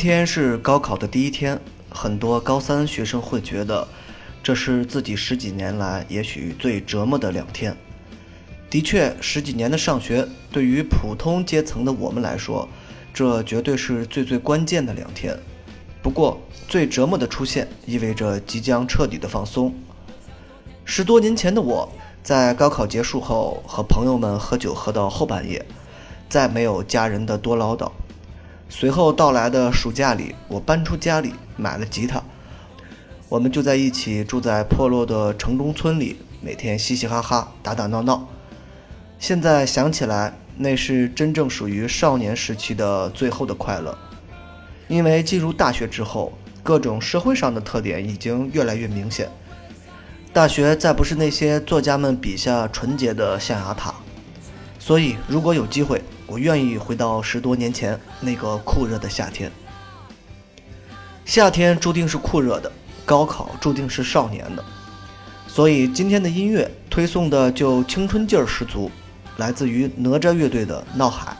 [0.00, 1.60] 天是高考的第一天，
[1.90, 3.86] 很多高三学生会觉得
[4.42, 7.76] 这是自己十几年来也许最折磨的两天。
[8.70, 12.66] 的确，十几年的上学对于普通阶层的我们来说，
[13.12, 15.38] 这绝对是最最关键的两天。
[16.02, 19.74] 不过，最折磨的出现意味着即将彻底的放松。
[20.86, 21.86] 十多年前的我，
[22.22, 25.62] 在高考结束后和朋友们喝酒喝到后半夜，
[26.26, 27.90] 再没有家人的多唠叨。
[28.72, 32.22] 随后到来的暑假里，我搬出家里买了吉他，
[33.28, 38.28] 我们就在一起住在破落的城中村里，每天嘻嘻哈哈、打打闹闹。
[39.18, 43.98] 现在想起来，那是真正属于少年时期的最后的快乐。
[44.86, 49.28] 因为进入大学之后，各种社会上的特点已经越来越明显，
[50.32, 53.92] 大学再不是那些作家们笔下纯洁的象牙塔。
[54.80, 59.52] 所以，如果有机会，我愿意回到十多年前那个酷热的夏天。
[61.26, 62.72] 夏天注定是酷热的，
[63.04, 64.64] 高考注定是少年的，
[65.46, 68.90] 所以今天的音乐推送的就青春劲儿十足，
[69.36, 71.30] 来自于哪吒乐队的《闹海》，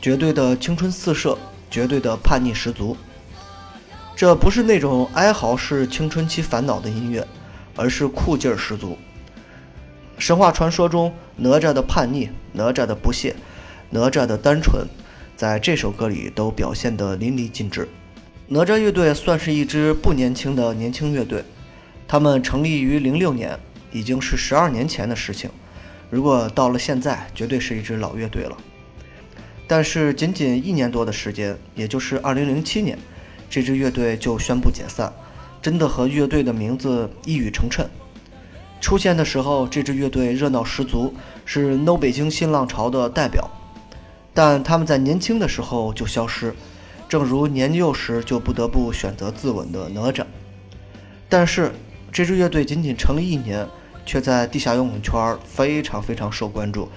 [0.00, 1.36] 绝对的青春四射，
[1.68, 2.96] 绝对的叛逆十足。
[4.14, 7.26] 这不是那种哀嚎式青春期烦恼的音乐，
[7.74, 8.96] 而是酷劲儿十足。
[10.18, 13.36] 神话传说中哪吒的叛逆，哪吒的不屑，
[13.90, 14.86] 哪吒的单纯，
[15.36, 17.86] 在这首歌里都表现得淋漓尽致。
[18.48, 21.44] 哪吒乐队算是一支不年轻的年轻乐队，
[22.08, 23.58] 他们成立于零六年，
[23.92, 25.50] 已经是十二年前的事情。
[26.08, 28.56] 如果到了现在，绝对是一支老乐队了。
[29.66, 32.96] 但是仅仅一年多的时间，也就是二零零七年，
[33.50, 35.12] 这支乐队就宣布解散，
[35.60, 37.84] 真的和乐队的名字一语成谶。
[38.80, 41.12] 出现的时候，这支乐队热闹十足，
[41.44, 43.50] 是 No 北京新浪潮的代表。
[44.32, 46.54] 但他们在年轻的时候就消失，
[47.08, 50.24] 正如年幼时就不得不选择自刎的哪吒。
[51.28, 51.72] 但是
[52.12, 53.66] 这支乐队仅仅成立一年，
[54.04, 56.88] 却在地下摇滚圈非常非常受关注，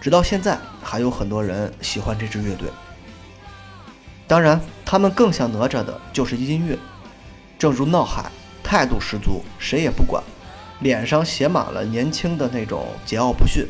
[0.00, 2.68] 直到现在还有很多人喜欢这支乐队。
[4.26, 6.78] 当然，他们更像哪吒的就是音乐，
[7.58, 8.30] 正如闹海，
[8.62, 10.22] 态度十足，谁也不管。
[10.80, 13.66] 脸上写满了年轻的那种桀骜不驯。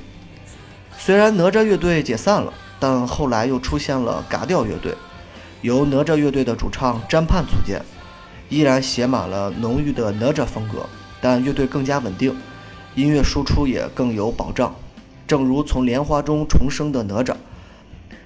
[0.97, 4.95] 虽然哪吒乐队解散了，但后来又出现了嘎调乐队，
[5.61, 7.83] 由哪吒乐队的主唱詹盼组建，
[8.49, 10.87] 依然写满了浓郁的哪吒风格，
[11.21, 12.37] 但乐队更加稳定，
[12.95, 14.75] 音乐输出也更有保障。
[15.27, 17.35] 正如从莲花中重生的哪吒，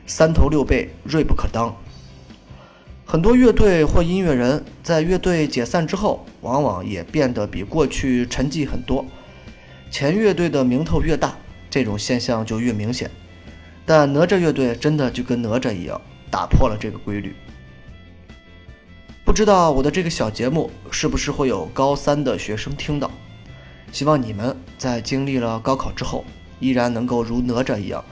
[0.07, 1.75] 三头六臂，锐不可当。
[3.11, 9.03] 很多乐队或音乐人在乐队解散之后，往往也变得比过去沉寂很多。
[9.91, 11.35] 前乐队的名头越大，
[11.71, 13.11] 这种现象就越明显。
[13.87, 15.99] 但哪吒乐队真的就跟哪吒一样，
[16.31, 17.35] 打破了这个规律。
[19.25, 23.11] 不知道我的这个小节目是不是会有高三的学生听到？
[23.91, 26.27] 希望你们在经历了高考之后，
[26.61, 28.05] 依然能够如哪吒一样，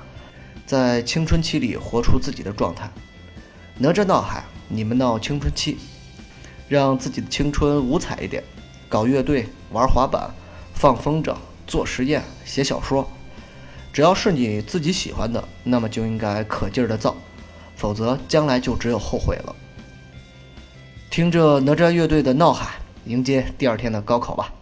[0.64, 2.90] 在青春期里活出自己的状态。
[3.76, 4.42] 哪吒闹海。
[4.68, 5.78] 你们闹青春期，
[6.68, 8.42] 让自己的青春五彩一点，
[8.88, 10.30] 搞乐队、玩滑板、
[10.74, 11.34] 放风筝、
[11.66, 13.08] 做实验、写小说，
[13.92, 17.16] 只要是你自己喜欢的，那么就应该可劲儿的造，
[17.76, 19.54] 否则将来就只有后悔了。
[21.10, 22.66] 听着哪吒乐队的《闹海》，
[23.10, 24.52] 迎接第二天的高考吧。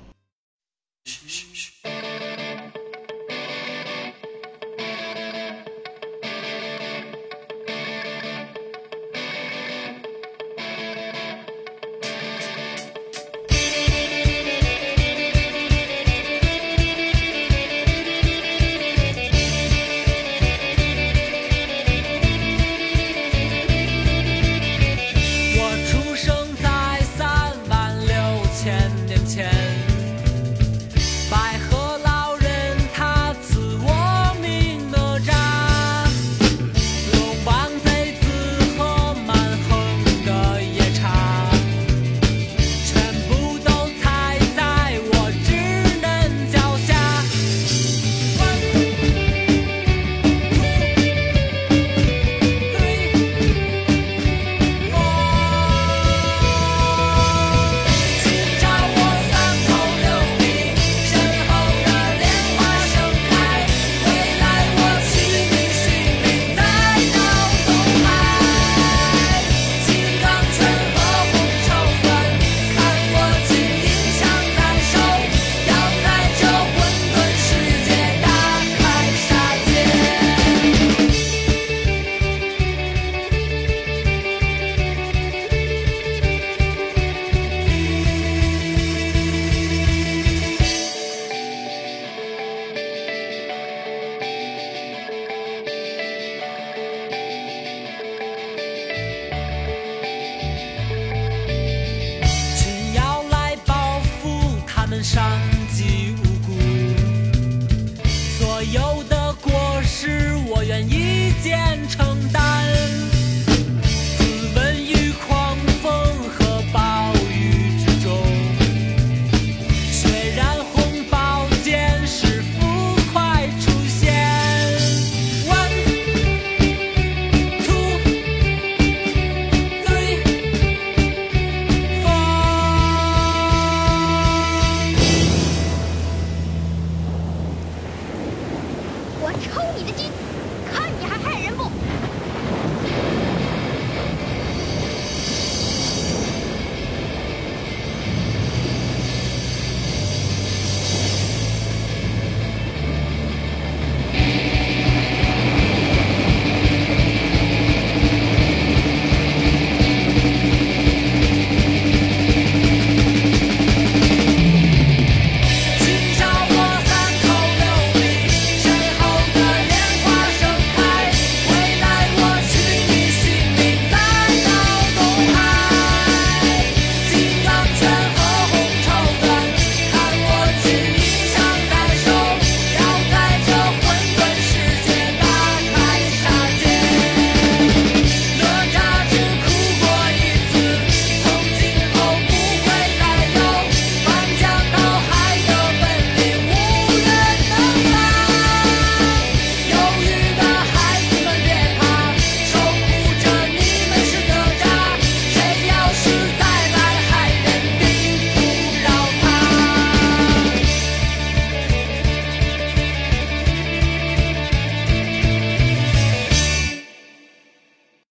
[139.85, 140.14] the DVD.